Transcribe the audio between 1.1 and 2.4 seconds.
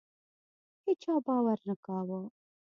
باور نه کاوه.